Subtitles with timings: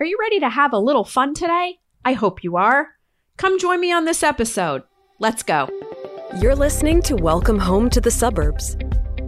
[0.00, 1.78] Are you ready to have a little fun today?
[2.04, 2.88] I hope you are.
[3.36, 4.82] Come join me on this episode.
[5.20, 5.68] Let's go.
[6.40, 8.76] You're listening to Welcome Home to the Suburbs.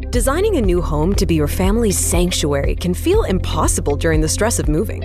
[0.08, 4.58] Designing a new home to be your family's sanctuary can feel impossible during the stress
[4.58, 5.02] of moving.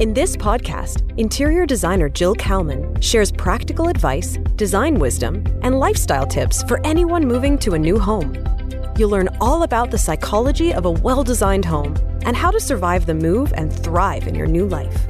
[0.00, 6.62] In this podcast, interior designer Jill Kalman shares practical advice, design wisdom, and lifestyle tips
[6.62, 8.34] for anyone moving to a new home.
[8.96, 11.96] You'll learn all about the psychology of a well designed home
[12.26, 15.06] and how to survive the move and thrive in your new life.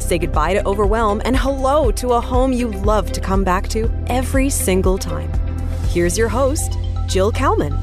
[0.00, 3.90] Say goodbye to overwhelm and hello to a home you love to come back to
[4.08, 5.30] every single time.
[5.88, 6.76] Here's your host,
[7.06, 7.78] Jill Kalman.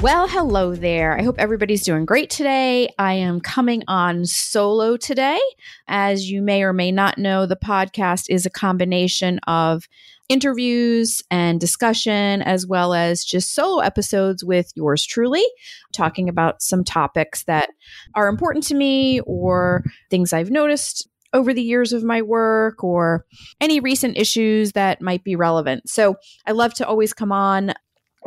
[0.00, 1.18] Well, hello there.
[1.18, 2.88] I hope everybody's doing great today.
[2.98, 5.38] I am coming on solo today.
[5.88, 9.86] As you may or may not know, the podcast is a combination of
[10.30, 15.44] interviews and discussion, as well as just solo episodes with yours truly,
[15.92, 17.70] talking about some topics that
[18.14, 23.26] are important to me or things I've noticed over the years of my work or
[23.60, 25.88] any recent issues that might be relevant.
[25.88, 27.72] So I love to always come on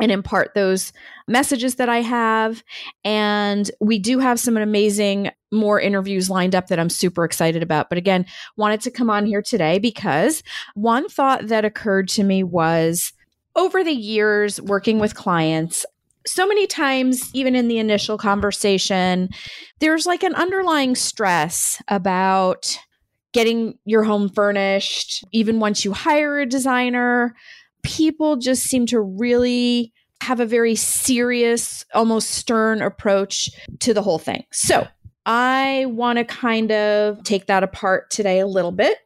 [0.00, 0.92] and impart those
[1.28, 2.62] messages that I have.
[3.04, 7.88] And we do have some amazing more interviews lined up that I'm super excited about.
[7.88, 10.42] But again, wanted to come on here today because
[10.74, 13.12] one thought that occurred to me was
[13.56, 15.86] over the years working with clients,
[16.26, 19.28] so many times, even in the initial conversation,
[19.80, 22.78] there's like an underlying stress about
[23.32, 27.34] getting your home furnished, even once you hire a designer
[27.84, 34.18] people just seem to really have a very serious, almost stern approach to the whole
[34.18, 34.44] thing.
[34.52, 34.86] So
[35.26, 38.98] I want to kind of take that apart today a little bit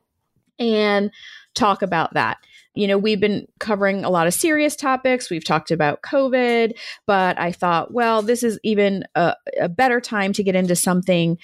[0.59, 1.11] and
[1.55, 2.39] talk about that.
[2.75, 5.31] You know, we've been covering a lot of serious topics.
[5.31, 10.33] We've talked about COVID, but I thought, well, this is even a, a better time
[10.35, 11.39] to get into something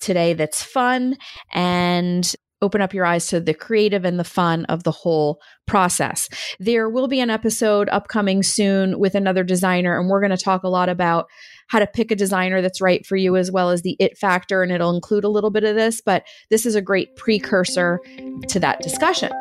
[0.00, 1.16] today that's fun
[1.52, 6.28] and open up your eyes to the creative and the fun of the whole process.
[6.58, 10.62] There will be an episode upcoming soon with another designer, and we're going to talk
[10.62, 11.26] a lot about
[11.68, 14.62] how to pick a designer that's right for you as well as the it factor,
[14.62, 18.00] and it'll include a little bit of this, but this is a great precursor
[18.48, 19.32] to that discussion.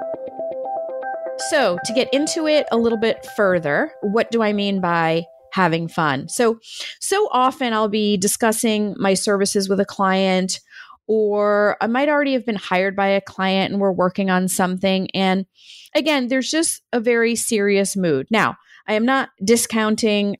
[1.50, 5.88] So, to get into it a little bit further, what do I mean by having
[5.88, 6.30] fun?
[6.30, 6.60] So,
[7.00, 10.60] so often I'll be discussing my services with a client
[11.08, 15.10] or I might already have been hired by a client and we're working on something.
[15.12, 15.46] And
[15.94, 18.28] again, there's just a very serious mood.
[18.30, 18.58] Now,
[18.88, 20.38] I am not discounting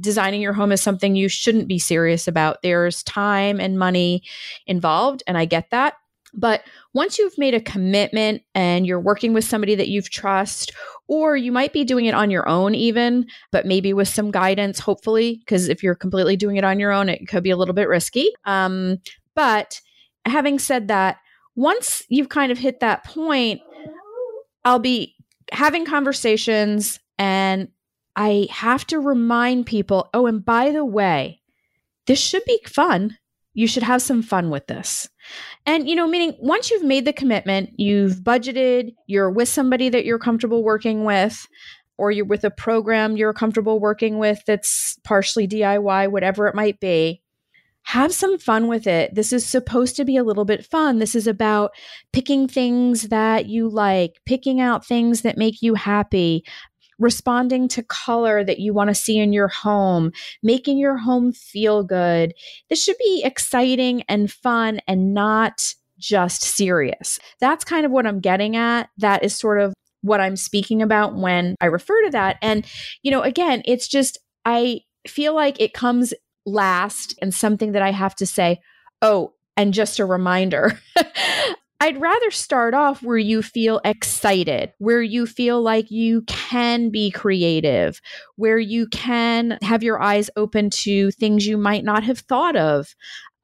[0.00, 2.62] designing your home as something you shouldn't be serious about.
[2.62, 4.22] There's time and money
[4.66, 5.94] involved, and I get that.
[6.34, 6.62] But
[6.94, 10.72] once you've made a commitment and you're working with somebody that you've trust,
[11.08, 14.78] or you might be doing it on your own, even, but maybe with some guidance,
[14.78, 17.74] hopefully, because if you're completely doing it on your own, it could be a little
[17.74, 18.32] bit risky.
[18.46, 18.98] Um,
[19.34, 19.80] but
[20.24, 21.18] having said that,
[21.54, 23.60] once you've kind of hit that point,
[24.64, 25.16] I'll be
[25.52, 27.68] having conversations and
[28.16, 31.40] I have to remind people oh, and by the way,
[32.06, 33.18] this should be fun.
[33.54, 35.08] You should have some fun with this.
[35.66, 40.06] And, you know, meaning once you've made the commitment, you've budgeted, you're with somebody that
[40.06, 41.46] you're comfortable working with,
[41.98, 46.80] or you're with a program you're comfortable working with that's partially DIY, whatever it might
[46.80, 47.21] be,
[47.84, 49.14] have some fun with it.
[49.14, 50.98] This is supposed to be a little bit fun.
[50.98, 51.72] This is about
[52.12, 56.44] picking things that you like, picking out things that make you happy,
[56.98, 60.12] responding to color that you want to see in your home,
[60.42, 62.32] making your home feel good.
[62.70, 67.18] This should be exciting and fun and not just serious.
[67.40, 68.90] That's kind of what I'm getting at.
[68.98, 72.36] That is sort of what I'm speaking about when I refer to that.
[72.42, 72.64] And,
[73.02, 76.12] you know, again, it's just, I feel like it comes
[76.44, 78.60] last and something that I have to say,
[79.00, 80.78] oh, and just a reminder.
[81.80, 87.10] I'd rather start off where you feel excited, where you feel like you can be
[87.10, 88.00] creative,
[88.36, 92.94] where you can have your eyes open to things you might not have thought of.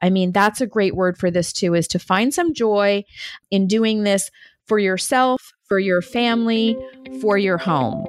[0.00, 3.02] I mean, that's a great word for this too, is to find some joy
[3.50, 4.30] in doing this
[4.68, 6.78] for yourself, for your family,
[7.20, 8.06] for your home.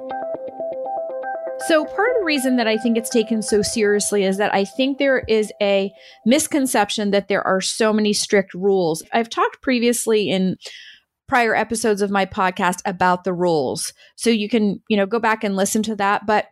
[1.66, 4.64] So, part of the reason that I think it's taken so seriously is that I
[4.64, 5.92] think there is a
[6.24, 9.02] misconception that there are so many strict rules.
[9.12, 10.56] I've talked previously in
[11.28, 13.92] prior episodes of my podcast about the rules.
[14.16, 16.26] So, you can, you know, go back and listen to that.
[16.26, 16.46] But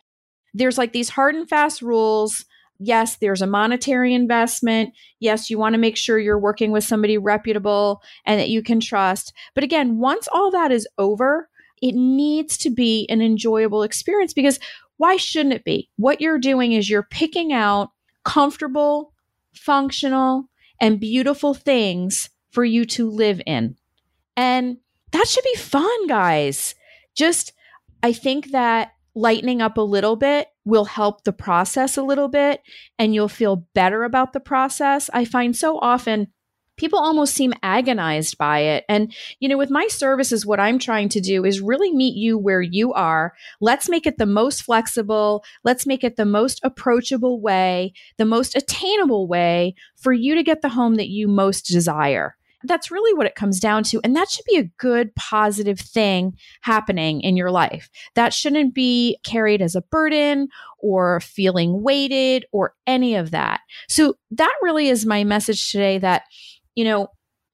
[0.53, 2.45] there's like these hard and fast rules.
[2.79, 4.93] Yes, there's a monetary investment.
[5.21, 8.79] Yes, you want to make sure you're working with somebody reputable and that you can
[8.79, 9.33] trust.
[9.55, 11.49] But again, once all that is over,
[11.83, 14.59] it needs to be an enjoyable experience because
[14.97, 15.89] why shouldn't it be?
[15.97, 17.91] What you're doing is you're picking out
[18.25, 19.13] comfortable,
[19.55, 20.49] functional,
[20.81, 23.77] and beautiful things for you to live in.
[24.37, 24.79] And
[25.13, 26.75] that should be fun, guys.
[27.15, 27.53] Just,
[28.03, 32.61] I think that lightening up a little bit will help the process a little bit
[32.99, 35.11] and you'll feel better about the process.
[35.13, 36.29] I find so often
[36.79, 38.85] people almost seem agonized by it.
[38.89, 42.39] And, you know, with my services, what I'm trying to do is really meet you
[42.39, 43.35] where you are.
[43.61, 45.45] Let's make it the most flexible.
[45.65, 50.63] Let's make it the most approachable way, the most attainable way for you to get
[50.63, 52.37] the home that you most desire.
[52.65, 54.01] That's really what it comes down to.
[54.03, 57.89] And that should be a good, positive thing happening in your life.
[58.15, 60.49] That shouldn't be carried as a burden
[60.81, 63.61] or feeling weighted or any of that.
[63.89, 66.25] So, that really is my message today that,
[66.79, 67.09] you know,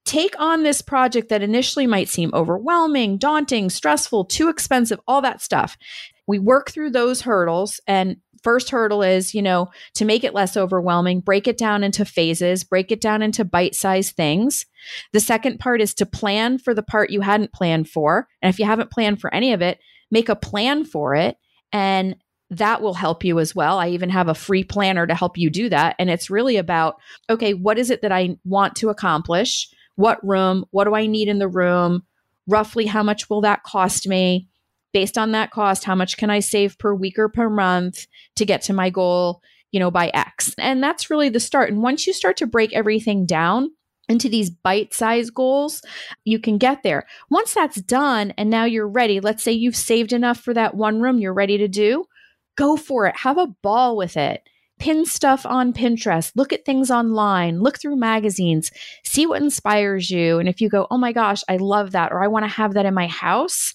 [0.04, 5.40] take on this project that initially might seem overwhelming, daunting, stressful, too expensive, all that
[5.40, 5.78] stuff.
[6.26, 10.58] We work through those hurdles and first hurdle is, you know, to make it less
[10.58, 14.66] overwhelming, break it down into phases, break it down into bite sized things.
[15.14, 18.28] The second part is to plan for the part you hadn't planned for.
[18.42, 19.78] And if you haven't planned for any of it,
[20.10, 21.38] make a plan for it.
[21.72, 22.16] And
[22.50, 23.78] that will help you as well.
[23.78, 25.96] I even have a free planner to help you do that.
[25.98, 26.96] And it's really about
[27.28, 29.68] okay, what is it that I want to accomplish?
[29.96, 30.64] What room?
[30.70, 32.02] What do I need in the room?
[32.46, 34.48] Roughly, how much will that cost me?
[34.94, 38.06] based on that cost, how much can I save per week or per month
[38.36, 39.42] to get to my goal,
[39.72, 40.54] you know, by X?
[40.56, 41.70] And that's really the start.
[41.70, 43.70] And once you start to break everything down,
[44.06, 45.80] into these bite sized goals,
[46.26, 47.06] you can get there.
[47.30, 51.00] Once that's done and now you're ready, let's say you've saved enough for that one
[51.00, 52.04] room you're ready to do,
[52.56, 53.16] go for it.
[53.16, 54.48] Have a ball with it.
[54.78, 58.72] Pin stuff on Pinterest, look at things online, look through magazines,
[59.04, 60.40] see what inspires you.
[60.40, 62.74] And if you go, oh my gosh, I love that, or I want to have
[62.74, 63.72] that in my house,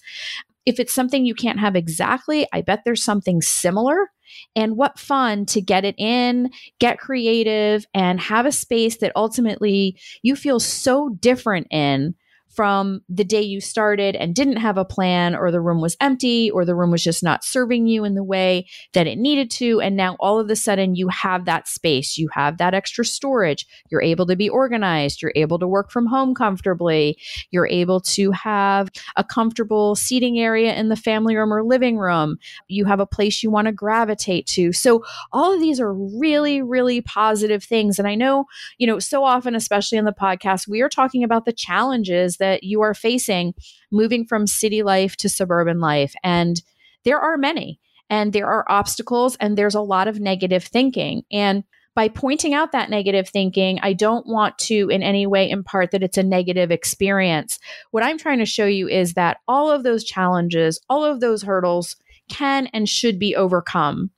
[0.66, 4.10] if it's something you can't have exactly, I bet there's something similar.
[4.54, 9.98] And what fun to get it in, get creative, and have a space that ultimately
[10.22, 12.14] you feel so different in
[12.50, 16.50] from the day you started and didn't have a plan, or the room was empty,
[16.50, 19.80] or the room was just not serving you in the way that it needed to.
[19.80, 23.66] And now all of a sudden you have that space, you have that extra storage,
[23.90, 27.16] you're able to be organized, you're able to work from home comfortably,
[27.50, 32.38] you're able to have a comfortable seating area in the family room or living room,
[32.68, 34.72] you have a place you want to gravitate to.
[34.72, 37.98] So all of these are really, really positive things.
[37.98, 38.46] And I know,
[38.78, 42.64] you know, so often, especially in the podcast, we are talking about the challenges that
[42.64, 43.54] you are facing
[43.90, 46.14] moving from city life to suburban life.
[46.24, 46.60] And
[47.04, 51.22] there are many, and there are obstacles, and there's a lot of negative thinking.
[51.30, 51.64] And
[51.94, 56.02] by pointing out that negative thinking, I don't want to in any way impart that
[56.02, 57.58] it's a negative experience.
[57.90, 61.42] What I'm trying to show you is that all of those challenges, all of those
[61.42, 61.96] hurdles
[62.28, 64.10] can and should be overcome.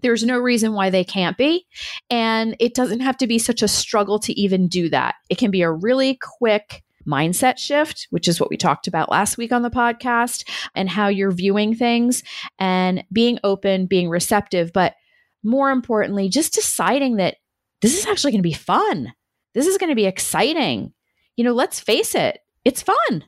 [0.00, 1.66] There's no reason why they can't be.
[2.08, 5.16] And it doesn't have to be such a struggle to even do that.
[5.28, 9.38] It can be a really quick, mindset shift, which is what we talked about last
[9.38, 12.22] week on the podcast, and how you're viewing things
[12.58, 14.94] and being open, being receptive, but
[15.42, 17.36] more importantly, just deciding that
[17.80, 19.12] this is actually going to be fun.
[19.54, 20.92] This is going to be exciting.
[21.36, 23.24] You know, let's face it, it's fun.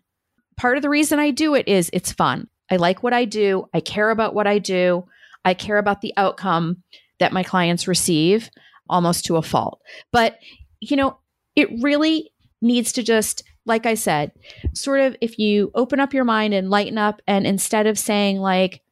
[0.56, 2.48] Part of the reason I do it is it's fun.
[2.70, 3.66] I like what I do.
[3.72, 5.06] I care about what I do.
[5.44, 6.82] I care about the outcome
[7.18, 8.50] that my clients receive
[8.88, 9.80] almost to a fault.
[10.12, 10.38] But,
[10.80, 11.18] you know,
[11.56, 12.30] it really
[12.60, 14.32] needs to just like I said,
[14.72, 18.38] sort of if you open up your mind and lighten up, and instead of saying,
[18.38, 18.82] like,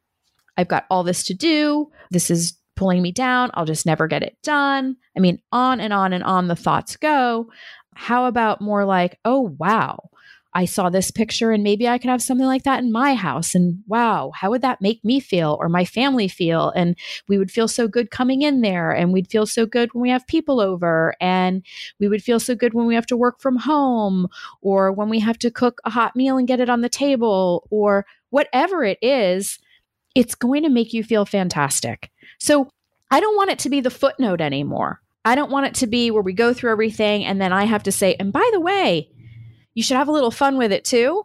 [0.57, 4.23] I've got all this to do, this is pulling me down, I'll just never get
[4.23, 4.95] it done.
[5.15, 7.49] I mean, on and on and on the thoughts go.
[7.95, 10.08] How about more like, oh, wow,
[10.53, 13.53] I saw this picture and maybe I could have something like that in my house.
[13.53, 16.71] And wow, how would that make me feel or my family feel?
[16.71, 16.95] And
[17.27, 20.09] we would feel so good coming in there and we'd feel so good when we
[20.09, 21.63] have people over and
[21.99, 24.27] we would feel so good when we have to work from home
[24.61, 27.67] or when we have to cook a hot meal and get it on the table
[27.69, 29.59] or whatever it is.
[30.15, 32.09] It's going to make you feel fantastic.
[32.39, 32.71] So
[33.11, 35.01] I don't want it to be the footnote anymore.
[35.25, 37.83] I don't want it to be where we go through everything and then I have
[37.83, 39.11] to say, and by the way,
[39.79, 41.23] you should have a little fun with it too.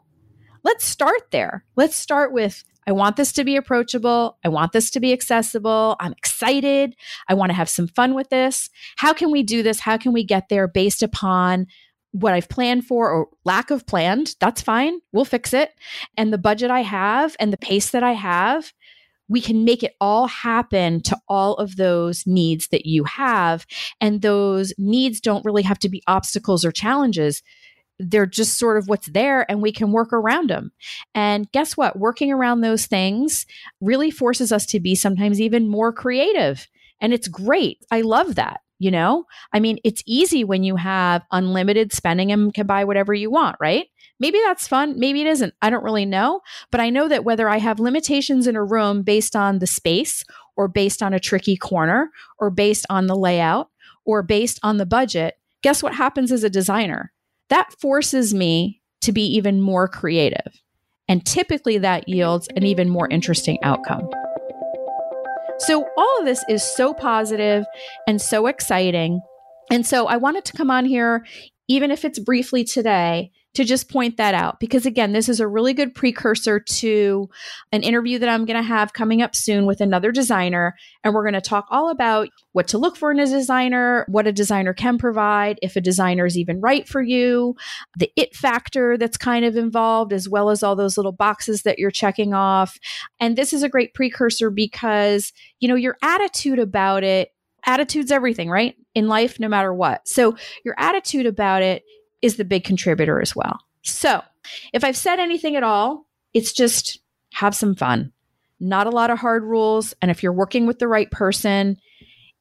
[0.62, 1.64] Let's start there.
[1.74, 4.38] Let's start with I want this to be approachable.
[4.44, 5.96] I want this to be accessible.
[5.98, 6.94] I'm excited.
[7.26, 8.70] I want to have some fun with this.
[8.94, 9.80] How can we do this?
[9.80, 11.66] How can we get there based upon
[12.12, 14.36] what I've planned for or lack of planned?
[14.38, 15.00] That's fine.
[15.10, 15.72] We'll fix it.
[16.16, 18.72] And the budget I have and the pace that I have,
[19.26, 23.66] we can make it all happen to all of those needs that you have.
[24.00, 27.42] And those needs don't really have to be obstacles or challenges
[27.98, 30.72] they're just sort of what's there and we can work around them.
[31.14, 31.98] And guess what?
[31.98, 33.46] Working around those things
[33.80, 36.66] really forces us to be sometimes even more creative.
[37.00, 37.84] And it's great.
[37.90, 38.60] I love that.
[38.80, 43.14] You know, I mean, it's easy when you have unlimited spending and can buy whatever
[43.14, 43.86] you want, right?
[44.18, 44.98] Maybe that's fun.
[44.98, 45.54] Maybe it isn't.
[45.62, 46.40] I don't really know.
[46.70, 50.24] But I know that whether I have limitations in a room based on the space
[50.56, 53.70] or based on a tricky corner or based on the layout
[54.04, 57.12] or based on the budget, guess what happens as a designer?
[57.50, 60.60] That forces me to be even more creative.
[61.08, 64.08] And typically that yields an even more interesting outcome.
[65.58, 67.64] So, all of this is so positive
[68.08, 69.20] and so exciting.
[69.70, 71.24] And so, I wanted to come on here,
[71.68, 75.48] even if it's briefly today, to just point that out because again this is a
[75.48, 77.28] really good precursor to
[77.72, 81.22] an interview that I'm going to have coming up soon with another designer and we're
[81.22, 84.72] going to talk all about what to look for in a designer, what a designer
[84.72, 87.54] can provide, if a designer is even right for you,
[87.98, 91.78] the it factor that's kind of involved as well as all those little boxes that
[91.78, 92.78] you're checking off.
[93.20, 97.30] And this is a great precursor because, you know, your attitude about it
[97.66, 98.76] attitude's everything, right?
[98.94, 100.06] In life, no matter what.
[100.06, 101.82] So, your attitude about it
[102.24, 103.60] is the big contributor as well.
[103.82, 104.22] So,
[104.72, 106.98] if I've said anything at all, it's just
[107.34, 108.12] have some fun.
[108.58, 109.92] Not a lot of hard rules.
[110.00, 111.76] And if you're working with the right person,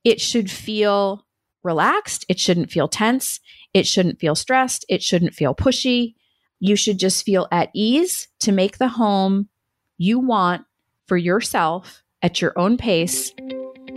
[0.06, 1.26] it should feel
[1.64, 2.26] relaxed.
[2.30, 3.42] It shouldn't feel tense.
[3.74, 4.86] It shouldn't feel stressed.
[4.88, 6.16] It shouldn't feel pushy.
[6.62, 9.50] You should just feel at ease to make the home
[9.98, 10.66] you want
[11.08, 13.34] for yourself at your own pace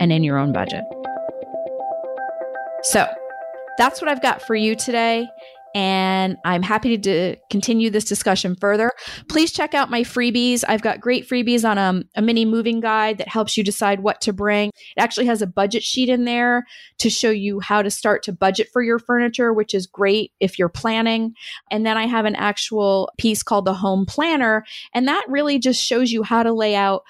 [0.01, 0.83] and in your own budget.
[2.83, 3.07] So,
[3.77, 5.27] that's what I've got for you today
[5.77, 8.89] and I'm happy to continue this discussion further.
[9.29, 10.63] Please check out my freebies.
[10.67, 14.19] I've got great freebies on um, a mini moving guide that helps you decide what
[14.21, 14.69] to bring.
[14.69, 16.65] It actually has a budget sheet in there
[16.97, 20.57] to show you how to start to budget for your furniture, which is great if
[20.57, 21.35] you're planning.
[21.69, 24.65] And then I have an actual piece called the home planner,
[24.95, 27.03] and that really just shows you how to lay out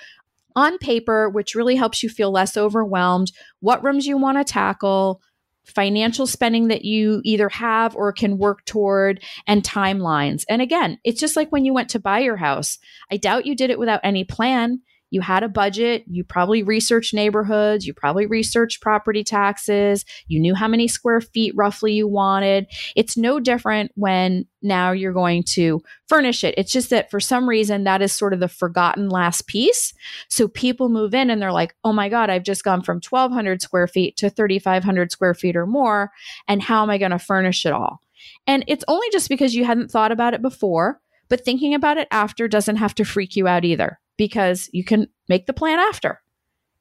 [0.57, 3.31] on paper, which really helps you feel less overwhelmed,
[3.61, 5.21] what rooms you want to tackle,
[5.67, 10.43] financial spending that you either have or can work toward, and timelines.
[10.49, 12.79] And again, it's just like when you went to buy your house.
[13.11, 17.13] I doubt you did it without any plan you had a budget, you probably researched
[17.13, 22.67] neighborhoods, you probably researched property taxes, you knew how many square feet roughly you wanted.
[22.95, 26.55] It's no different when now you're going to furnish it.
[26.57, 29.93] It's just that for some reason that is sort of the forgotten last piece.
[30.29, 33.61] So people move in and they're like, oh my God, I've just gone from 1,200
[33.61, 36.11] square feet to 3,500 square feet or more.
[36.47, 38.01] And how am I going to furnish it all?
[38.45, 40.99] And it's only just because you hadn't thought about it before.
[41.29, 45.07] But thinking about it after doesn't have to freak you out either because you can
[45.29, 46.21] make the plan after.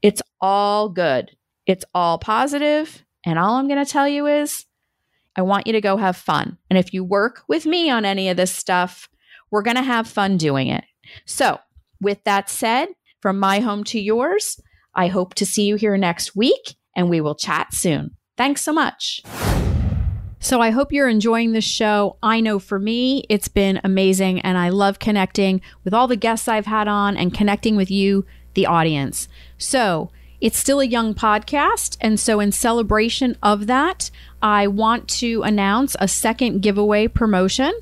[0.02, 1.36] It's all good.
[1.66, 4.66] It's all positive, And all I'm going to tell you is
[5.34, 6.58] I want you to go have fun.
[6.70, 9.08] And if you work with me on any of this stuff,
[9.50, 10.84] we're going to have fun doing it.
[11.24, 11.58] So,
[12.00, 12.88] with that said,
[13.20, 14.60] from my home to yours,
[14.94, 18.16] I hope to see you here next week and we will chat soon.
[18.36, 19.22] Thanks so much.
[20.46, 22.18] So I hope you're enjoying this show.
[22.22, 26.46] I know for me, it's been amazing and I love connecting with all the guests
[26.46, 28.24] I've had on and connecting with you,
[28.54, 29.26] the audience.
[29.58, 31.96] So it's still a young podcast.
[32.00, 37.72] And so, in celebration of that, I want to announce a second giveaway promotion.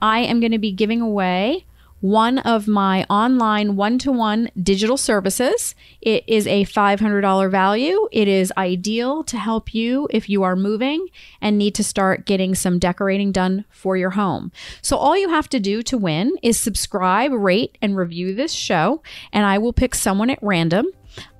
[0.00, 1.66] I am going to be giving away
[2.04, 5.74] one of my online one to one digital services.
[6.02, 8.10] It is a $500 value.
[8.12, 11.06] It is ideal to help you if you are moving
[11.40, 14.52] and need to start getting some decorating done for your home.
[14.82, 19.00] So, all you have to do to win is subscribe, rate, and review this show,
[19.32, 20.88] and I will pick someone at random.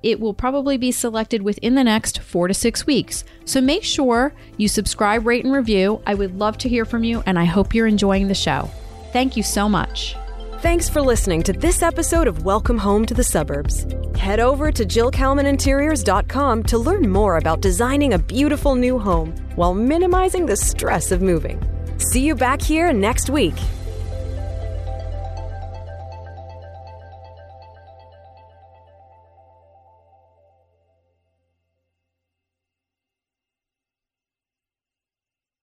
[0.01, 3.23] It will probably be selected within the next four to six weeks.
[3.45, 6.01] So make sure you subscribe, rate, and review.
[6.07, 8.71] I would love to hear from you, and I hope you're enjoying the show.
[9.13, 10.15] Thank you so much.
[10.61, 13.85] Thanks for listening to this episode of Welcome Home to the Suburbs.
[14.15, 20.45] Head over to JillKalmanInteriors.com to learn more about designing a beautiful new home while minimizing
[20.45, 21.61] the stress of moving.
[21.97, 23.55] See you back here next week.